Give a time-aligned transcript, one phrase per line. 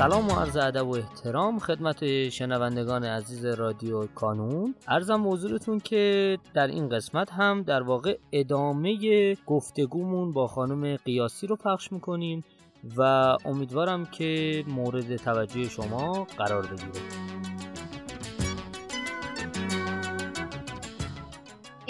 [0.00, 4.74] سلام و عرض ادب و احترام خدمت شنوندگان عزیز رادیو کانون.
[4.88, 11.56] ارزم حضورتون که در این قسمت هم در واقع ادامه گفتگومون با خانم قیاسی رو
[11.56, 12.44] پخش می‌کنیم
[12.96, 13.02] و
[13.44, 17.00] امیدوارم که مورد توجه شما قرار بگیره.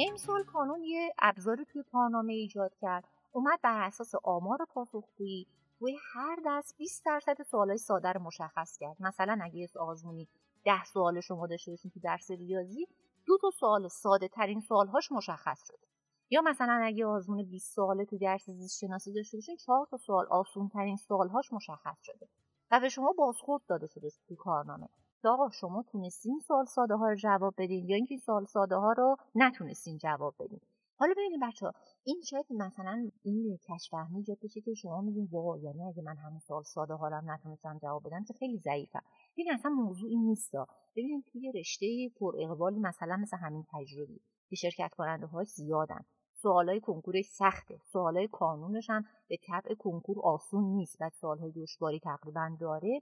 [0.09, 3.05] امسال کانون یه ابزاری توی پارنامه ایجاد کرد.
[3.33, 5.47] اومد بر اساس آمار پاسخگویی
[5.80, 8.97] توی هر دست 20 درصد سوالای ساده رو مشخص کرد.
[9.01, 10.29] مثلا اگه آزمونی
[10.65, 12.87] 10 سوال شما داشته باشین تو درس ریاضی
[13.27, 15.87] دو تا سوال ساده ترین سوالهاش مشخص شده.
[16.30, 20.27] یا مثلا اگه آزمون 20 سواله تو درس زیست شناسی داشته باشین 4 تا سوال
[20.27, 22.29] آسون ترین سوالهاش مشخص شده
[22.71, 24.88] و به شما بازخورد داده شده تو کارنامه.
[25.24, 29.16] آقا شما تونستین سوال ساده ها رو جواب بدین یا اینکه سوال ساده ها رو
[29.35, 30.60] نتونستین جواب بدین.
[31.01, 31.73] حالا ببینید بچه ها
[32.04, 36.38] این شاید مثلا این کشفهمی ایجاد بشه که شما میگین وا یعنی اگه من همون
[36.38, 39.02] سوال ساده حالم نتونستم جواب بدم که خیلی ضعیفم.
[39.32, 39.71] ببین اصلا
[40.09, 40.52] این نیست
[40.96, 46.04] ببینید توی رشته پر اقبالی مثلا مثل همین تجربی که شرکت کننده های زیادن.
[46.32, 47.80] سوالای کنکور سخته.
[47.93, 50.96] سوالای کانونش هم به طبع کنکور آسون نیست.
[51.01, 53.01] و سوالهای دشواری تقریبا داره.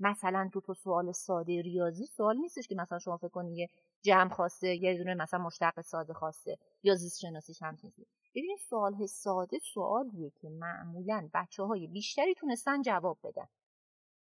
[0.00, 3.68] مثلا دو تا سوال ساده ریاضی سوال نیستش که مثلا شما فکر کنید یه
[4.02, 8.06] جمع خواسته یه دونه مثلا مشتق ساده خواسته یا زیست شناسیش هم چیزی.
[8.34, 13.46] ببینید سوال ساده سوالیه که معمولا بچه های بیشتری تونستن جواب بدن.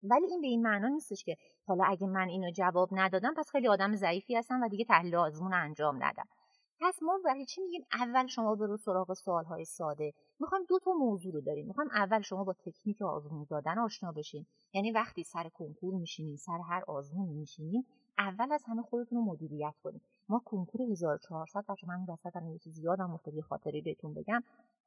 [0.02, 3.68] ولی این به این معنا نیستش که حالا اگه من اینو جواب ندادم پس خیلی
[3.68, 6.28] آدم ضعیفی هستم و دیگه تحلیل آزمون انجام ندم
[6.82, 10.90] پس ما برای چی میگیم اول شما برو سراغ سوال های ساده؟ می‌خوایم دو تا
[10.92, 11.66] موضوع رو داریم.
[11.66, 14.46] می‌خوایم اول شما با تکنیک آزمون دادن آشنا بشین.
[14.72, 17.84] یعنی وقتی سر کنکور میشینین سر هر آزمون میشینین
[18.18, 20.02] اول از همه خودتون رو مدیریت کنید.
[20.28, 24.42] ما کنکور 1400 بچه من وسط یه چیزی یادم افتاد یه خاطره بهتون بگم.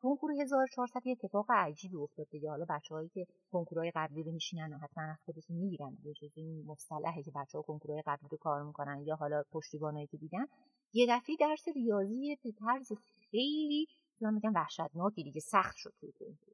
[0.06, 2.50] کنکور 1400 یه اتفاق عجیبی افتاد دیگه.
[2.50, 7.24] حالا بچه‌هایی که کنکورهای قبلی رو میشینن و حتما از خودشون می‌گیرن یه چیزی مصطلحه
[7.24, 10.46] که بچه‌ها کنکورهای قبلی رو کار می‌کنن یا حالا پشتیبانایی که دیدن.
[10.94, 12.92] یه دفعه درس ریاضی به طرز
[13.32, 13.88] خیلی
[14.22, 16.54] من میگم وحشتناکی دیگه سخت شد توی کنکور.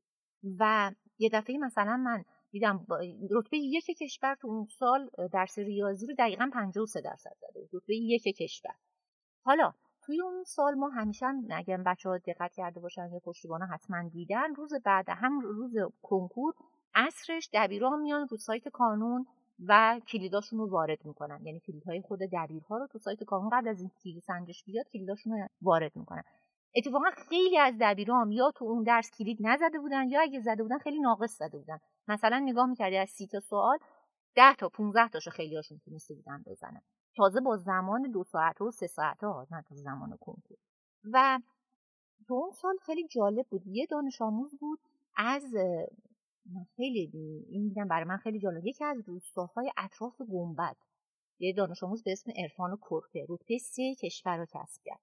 [0.60, 2.86] و یه دفعه مثلا من دیدم
[3.32, 8.24] رتبه یک کشور تو اون سال درس ریاضی رو دقیقا 53 درصد زده رتبه یک
[8.24, 8.76] کشور.
[9.44, 14.10] حالا توی اون سال ما همیشه اگر بچه ها دقت کرده باشن یا پشتیبان حتما
[14.10, 16.54] دیدن روز بعد هم روز کنکور
[16.96, 19.26] اصرش دبیران میان رو سایت کانون
[19.68, 21.40] و کلیداشون رو وارد می‌کنن.
[21.44, 25.34] یعنی کلیدهای خود دبیرها رو تو سایت کانون قبل از این کلید سنجش بیاد کلیداشون
[25.34, 26.24] رو وارد می‌کنن.
[26.76, 30.78] اتفاقا خیلی از دبیرام یا تو اون درس کلید نزده بودن یا اگه زده بودن
[30.78, 31.80] خیلی ناقص زده بودن.
[32.08, 33.78] مثلا نگاه می‌کردی از سی تا سوال
[34.36, 36.82] ده تا 15 تاشو خیلی هاشون تونسته بودن بزنن.
[37.16, 40.58] تازه با زمان دو ساعت و سه ساعت ها نه تا زمان کنکور.
[41.14, 41.40] و
[42.28, 43.68] تو اون سال خیلی جالب بود.
[43.68, 44.80] یه دانش آموز بود
[45.18, 45.56] از
[46.76, 47.10] خیلی
[47.50, 48.66] این میگم برای من خیلی جالب.
[48.66, 50.76] یکی از روستاهای اطراف گنبد.
[51.40, 55.00] یه دانش آموز به اسم عرفان کرپه رتبه سه کشور رو کسب کرد.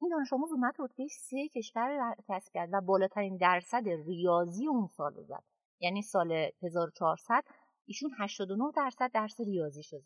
[0.00, 4.86] این دانش آموز اومد رتبه سه کشور رو کسب کرد و بالاترین درصد ریاضی اون
[4.86, 5.42] سال رو زد.
[5.80, 7.44] یعنی سال 1400
[7.86, 10.02] ایشون 89 درصد درس ریاضی شد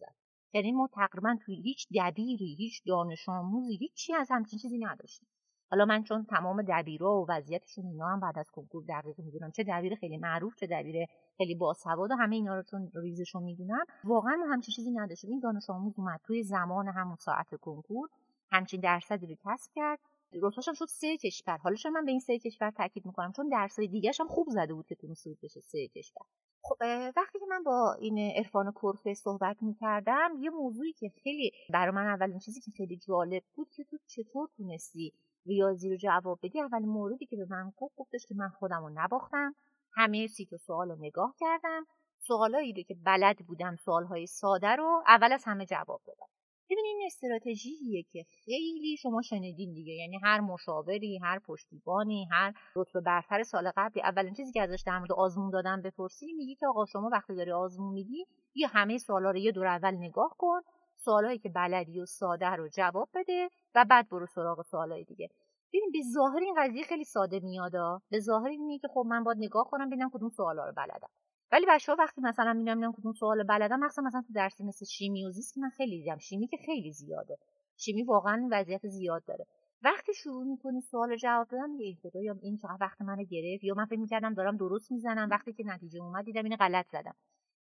[0.52, 5.28] یعنی ما تقریبا توی هیچ دبیری هیچ دانش آموزی هیچی از همچین چیزی نداشتیم.
[5.70, 9.64] حالا من چون تمام دبیرا و وضعیتشون اینا هم بعد از کنکور دقیق می‌دونم چه
[9.68, 14.36] دبیر خیلی معروف چه دبیر خیلی باسواد و همه اینا رو چون ریزشون می‌دونم واقعا
[14.36, 15.30] ما همچین چیزی نداشتیم.
[15.30, 18.08] این دانش آموز اومد توی زمان همون ساعت کنکور
[18.50, 19.98] همچین درصدی رو کسب کرد.
[20.42, 21.56] رتبهش شد سه کشور.
[21.56, 24.86] حالا من به این سه کشور تاکید می‌کنم؟ چون درسای دیگه هم خوب زده بود
[24.86, 26.26] که تونسته بود بشه سه کشور.
[26.62, 26.76] خب
[27.16, 32.06] وقتی که من با این عرفان کرفه صحبت می‌کردم یه موضوعی که خیلی برای من
[32.06, 35.12] اولین چیزی که خیلی جالب بود که تو چطور تونستی
[35.46, 38.90] ریاضی رو جواب بدی اول موردی که به من گفت گفتش که من خودم رو
[38.94, 39.54] نباختم.
[39.92, 41.86] همه سی تا سوال رو نگاه کردم.
[42.18, 46.26] سوالایی رو که بلد بودم سوالهای ساده رو اول از همه جواب دادم.
[46.70, 49.92] ببین این استراتژیه که خیلی شما شنیدین دیگه.
[49.92, 54.02] یعنی هر مشاوری هر پشتیبانی هر رتبه برتر سال قبلی.
[54.02, 57.52] اولین چیزی که ازش در مورد آزمون دادن بپرسی میگی که آقا شما وقتی داری
[57.52, 60.60] آزمون میدی یه همه سوالا رو یه دور اول نگاه کن.
[60.96, 65.28] سوالایی که بلدی و ساده رو جواب بده و بعد برو سراغ سوالای دیگه.
[65.72, 69.38] ببین به ظاهر این قضیه خیلی ساده میادا به ظاهر اینه که خب من باید
[69.40, 71.08] نگاه کنم ببینم کدوم سوالا رو بلدم.
[71.52, 74.84] ولی بچه ها وقتی مثلا می‌بینم می‌بینم کدوم سوال بلدم مثلا مثلا تو درسی مثل
[74.84, 76.18] شیمی و زیست که من خیلی دیدم.
[76.18, 77.38] شیمی که خیلی زیاده.
[77.76, 79.46] شیمی واقعا وضعیت زیاد داره.
[79.82, 83.64] وقتی شروع می‌کنی سوال جواب دادن یه این خدا یا این چقدر وقت منو گرفت؟
[83.64, 85.28] یا من فکر می‌کردم دارم درست می‌زنم.
[85.30, 87.14] وقتی که نتیجه اومد دیدم اینو غلط زدم.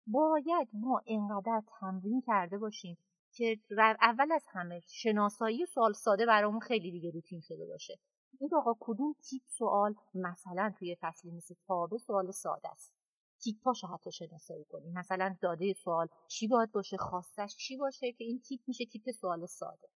[0.06, 2.98] باید ما انقدر تمرین کرده باشیم
[3.34, 3.58] که
[4.00, 7.98] اول از همه شناسایی سوال ساده برامون خیلی دیگه روتین شده باشه.
[8.40, 13.01] این آقا کدوم تیپ سوال مثلا توی فصلی مثل تابه سوال ساده است؟
[13.44, 18.40] تیپاشو حتی شناسایی کنیم مثلا داده سوال چی باید باشه خواستش چی باشه که این
[18.40, 19.88] تیپ میشه تیپ سوال ساده.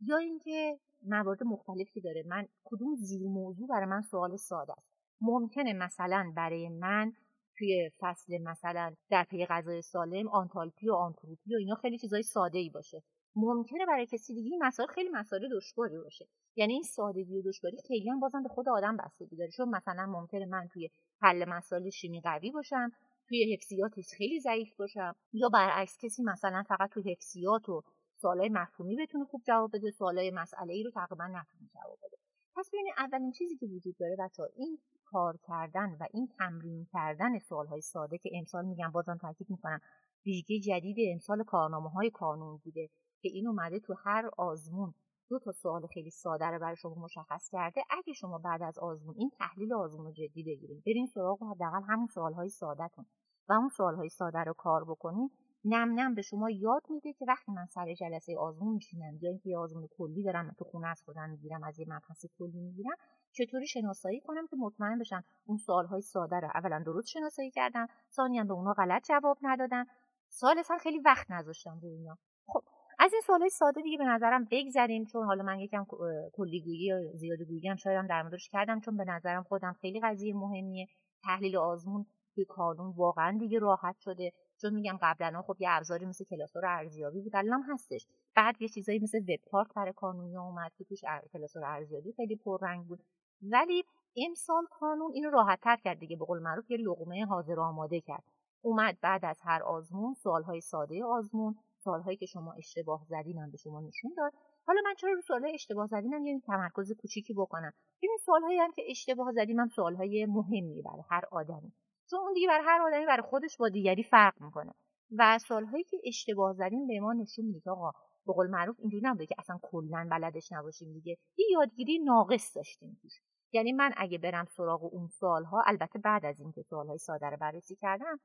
[0.00, 2.24] یا اینکه موارد مختلفی داره.
[2.26, 7.12] من کدوم زیر موضوع برای من سوال ساده است؟ ممکنه مثلا برای من
[7.58, 12.58] توی فصل مثلا در پی غذای سالم آنتالپی و آنتروپی و اینا خیلی چیزای ساده
[12.58, 13.02] ای باشه.
[13.36, 16.26] ممکنه برای کسی دیگه این مسائل خیلی مسائل دشواری باشه.
[16.56, 19.50] یعنی این سادگی و دشواری خیلی هم بازم به خود آدم بستگی داره.
[19.50, 20.90] چون مثلا ممکنه من توی
[21.20, 22.90] حل مسائل شیمی قوی باشم
[23.28, 25.14] توی حفظیاتش خیلی ضعیف باشم.
[25.32, 27.82] یا برعکس کسی مثلا فقط توی حفظیات و
[28.20, 32.21] سوالای مفهومی بتونه خوب جواب بده سوالای مسئله ای رو تقریبا نتونه جواب بده.
[32.56, 37.38] پس ببینید اولین چیزی که وجود داره بچه این کار کردن و این تمرین کردن
[37.38, 39.80] سوالهای ساده که امسال میگم بازم تاکید می‌کنم
[40.26, 42.88] ویژگی جدید امسال کارنامه های قانون بوده
[43.22, 44.94] که این اومده تو هر آزمون
[45.28, 47.82] دو تا سوال خیلی ساده رو برای شما مشخص کرده.
[47.90, 52.06] اگه شما بعد از آزمون این تحلیل آزمون رو جدی بگیرید برین سراغ حداقل همون
[52.06, 53.06] سوالهای سادهتون
[53.48, 55.30] و اون سوالهای ساده رو کار بکنید
[55.64, 59.56] نم نم به شما یاد میده که وقتی من سر جلسه آزمون میشینم یا اینکه
[59.56, 62.96] آزمون کلی دارم تو خونه از خودم می‌گیرم از یه مبحث کلی می‌گیرم
[63.32, 68.44] چطوری شناسایی کنم که مطمئن بشم اون سوالهای ساده رو اولا درست شناسایی کردم ثانیا
[68.44, 69.86] به اونا غلط جواب ندادم.
[70.28, 72.16] سال خیلی وقت نذاشتم روی اینا.
[72.46, 72.62] خب
[72.98, 75.86] از این سوالای ساده دیگه به نظرم بگذریم چون حالا من یکم
[76.32, 80.34] کلیگویی یا زیاده گویی هم شاید در موردش کردم چون به نظرم خودم خیلی قضیه
[80.34, 80.86] مهمیه.
[81.22, 84.32] تحلیل آزمون توی کانون واقعا دیگه راحت شده.
[84.62, 88.06] چون میگم قبلا خب یه ابزاری مثل کلاسور ارزیابی بود الان هستش.
[88.34, 91.00] بعد یه چیزایی مثل وب پارک برای کانونی اومد که توش
[91.32, 93.02] کلاسور ارزیابی خیلی پررنگ بود.
[93.42, 93.84] ولی
[94.16, 98.24] امسال کانون اینو راحت تر کرد دیگه به قول معروف یه لقمه حاضر آماده کرد.
[98.62, 101.54] اومد بعد از هر آزمون سوالهای ساده آزمون
[101.84, 104.32] سوالهایی که شما اشتباه زدین به شما نشون داد.
[104.66, 108.82] حالا من چرا رو سوالهای اشتباه زدینم یه تمرکز کوچیکی بکنم؟ این سوالهایی هم که
[108.88, 111.72] اشتباه زدیم هم سوالهای مهمی برای هر آدمی.
[112.12, 114.72] چون اون دیگه برای هر آدمی برای خودش با دیگری فرق می‌کنه.
[115.18, 117.90] و سوالهایی که اشتباه زدیم به ما نشون میده آقا
[118.26, 121.16] به قول معروف اینجوری نبوده که اصلا کلا بلدش نباشیم دیگه.
[121.36, 123.12] یه یادگیری ناقص داشتیم توش.
[123.52, 127.76] یعنی من اگه برم سراغ اون سوالها البته بعد از اینکه سوالهای ساده رو بررسی
[127.76, 128.20] کردم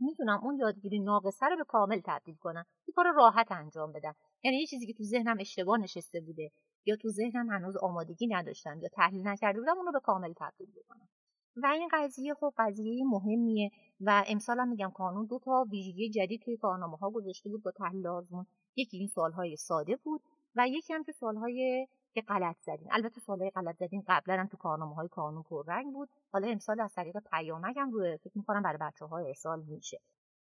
[0.00, 2.64] می‌تونم اون یادگیری ناقصه رو به کامل تبدیل کنم.
[2.88, 4.14] یه کار راحت انجام بدم.
[4.42, 6.50] یعنی یه چیزی که تو ذهنم اشتباه نشسته بوده
[6.84, 10.70] یا تو ذهنم هنوز آمادگی نداشتم یا تحلیل نکرده بودم اون رو به کامل تبدیل
[10.76, 11.08] بکنم.
[11.56, 13.70] و این قضیه خب قضیه مهمیه
[14.00, 17.70] و امسال هم میگم قانون دو تا ویژگی جدید توی کارنامه ها گذاشته بود با
[17.70, 18.46] تحلیل آزمون
[18.76, 20.22] یکی این سوالهای ساده بود
[20.56, 24.56] و یکی هم که سوالهای که غلط زدین البته سوالای غلط زدین قبلا هم تو
[24.56, 26.08] کارنامه های قانون پررنگ بود.
[26.32, 30.00] حالا امسال از طریق پیامک هم روی فکر می‌کنم برای بچه های ارسال میشه.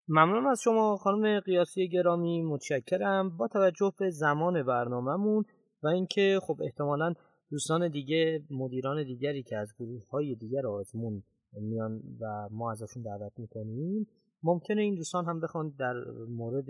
[0.08, 2.42] ممنون از شما خانم قیاسی گرامی.
[2.42, 3.36] متشکرم.
[3.36, 5.44] با توجه به زمان برنامهمون
[5.82, 7.14] و اینکه خب احتمالا
[7.50, 13.32] دوستان دیگه مدیران دیگری که از گروه های دیگر آزمون میان و ما ازشون دعوت
[13.38, 14.06] می‌کنیم
[14.42, 15.94] ممکنه این دوستان هم بخوان در
[16.28, 16.66] مورد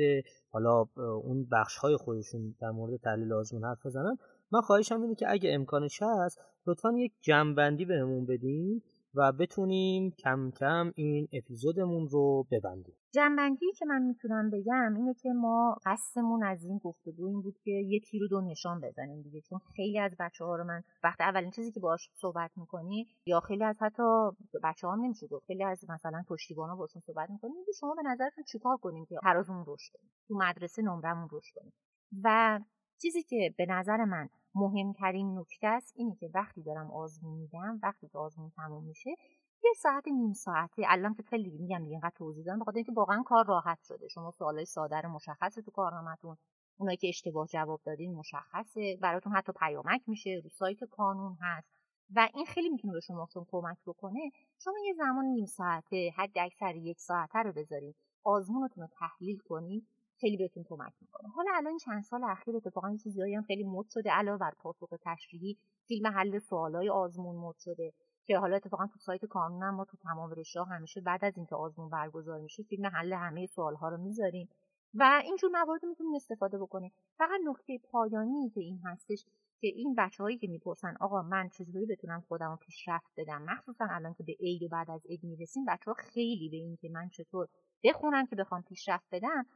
[0.50, 4.16] حالا اون بخش های خودشون در مورد تحلیل آزمون حرف بزنن.
[4.52, 8.82] من خواهشم اینه که اگه امکانش هست لطفا یک جمعبندی بهمون بدین.
[9.14, 12.94] و بتونیم کم کم این اپیزودمون رو ببندیم.
[13.14, 17.70] جنبندی که من می‌تونم بگم اینه که ما قصدمون از این گفتگو این بود که
[17.70, 21.50] یه تیر دو نشان بزنیم دیگه چون خیلی از بچه ها رو من وقت اولین
[21.50, 24.02] چیزی که باش صحبت می‌کنی یا خیلی از حتی
[24.64, 28.02] بچه ها نمیشه گفت خیلی از مثلا پشتیبان ها باشون صحبت می‌کنی میگه شما به
[28.06, 31.72] نظرتون چیکار کنیم که ترازمون رشد کنیم؟ تو مدرسه نمرمون رشد کنیم؟
[32.24, 32.60] و
[33.02, 38.08] چیزی که به نظر من مهمترین نکته است اینه که وقتی دارم آزمون میدم وقتی
[38.08, 39.10] که آزمون تموم میشه
[39.64, 43.22] یه ساعت نیم ساعته الان که خیلی میگم دیگه اینقدر توضیح دادم بخاطر اینکه واقعا
[43.22, 44.08] کار راحت شده.
[44.08, 46.36] شما سوالای ساده رو مشخصه تو کارنامهتون.
[46.76, 48.98] اونایی که اشتباه جواب دادین مشخصه.
[49.00, 50.40] براتون حتی پیامک میشه.
[50.44, 51.68] رو سایت کانون هست.
[52.14, 54.30] و این خیلی می‌تونه به شما کمک بکنه.
[54.58, 59.88] شما یه زمان نیم ساعته حد اکثر یک ساعته رو بذارید آزمونتون رو تحلیل کنید
[60.20, 61.28] خیلی بهتون کمک می‌کنه.
[61.28, 64.88] حالا الان چند سال اخیر اتفاقا این چیزایی هم خیلی مد شده علاوه بر پاسخ
[65.02, 67.92] تشریحی فیلم حل سوالای آزمون مد شده
[68.26, 71.90] که حالا اتفاقا تو سایت کانون ما تو تمام رشته همیشه بعد از اینکه آزمون
[71.90, 74.48] برگزار میشه فیلم حل همه سوالها رو می‌ذاریم.
[74.94, 79.24] و اینجور موارد می‌تونیم استفاده بکنیم فقط نکته پایانی که این هستش
[79.60, 84.14] که این بچههایی که می‌پرسن آقا من چجوری بتونم خودم رو پیشرفت بدم؟ مخصوصا الان
[84.14, 87.08] که به عید و بعد از عید می‌رسیم بچه ها خیلی به این که من
[87.08, 87.48] چطور
[87.84, 89.46] بخونم که بخوام پیشرفت بدم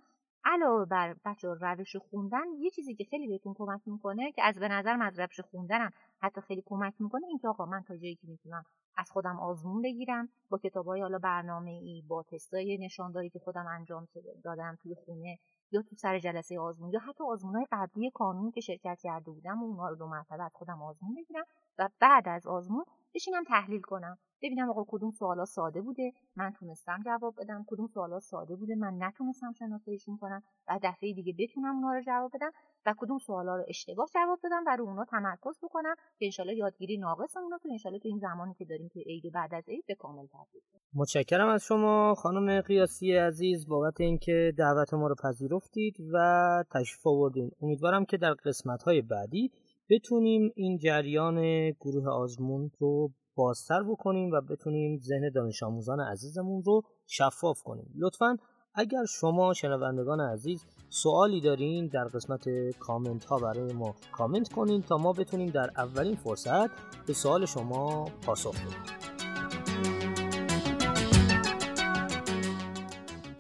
[0.45, 4.68] علاوه بر بچه روش خوندن یه چیزی که خیلی بهتون کمک می‌کنه که از به
[4.68, 8.64] نظرم از روش خوندنم حتی خیلی کمک می‌کنه اینکه آقا من تا جایی که می‌تونم
[8.97, 14.09] از خودم آزمون بگیرم با کتابای حالا برنامه ای با تستای نشانداری که خودم انجام
[14.45, 15.38] دادم توی خونه
[15.73, 19.66] یا تو سر جلسه آزمون یا حتی های قبلی کانون که شرکت کرده بودم و
[19.66, 21.45] اونها رو دو مرتبه از خودم آزمون بگیرم
[21.78, 22.85] و بعد از آزمون
[23.15, 24.19] بشینم تحلیل کنم.
[24.43, 26.12] ببینم آقا کدوم سوالا ساده بوده.
[26.37, 27.65] من تونستم جواب بدم.
[27.69, 28.75] کدوم سوالا ساده بوده.
[28.75, 30.43] من نتونستم شناساییشون کنم.
[30.69, 32.50] و دفعه دیگه بتونم اونا رو جواب بدم.
[32.87, 36.99] و کدوم سوالا رو اشتباه جواب بدم و رو اونا تمرکز بکنم که انشالله یادگیری
[36.99, 39.95] ناقص اونا تو انشالله تو این زمانی که داریم که عید بعد از عید به
[39.95, 40.62] کامل تبدیل
[40.95, 42.15] متشکرم از شما.
[42.15, 46.19] خانم قیاسی عزیز بابت اینکه دعوت ما رو پذیرفتید و
[46.71, 47.50] تشریف آوردین.
[47.62, 49.50] امیدوارم که در قسمت های بعدی
[49.90, 56.83] بتونیم این جریان گروه آزمون رو بازتر بکنیم و بتونیم ذهن دانش آموزان عزیزمون رو
[57.07, 57.92] شفاف کنیم.
[57.97, 58.37] لطفا
[58.75, 64.99] اگر شما شنوندگان عزیز سوالی دارین در قسمت کامنت ها برای ما کامنت کنین تا
[64.99, 66.71] ما بتونیم در اولین فرصت
[67.07, 69.08] به سوال شما پاسخ بدیم.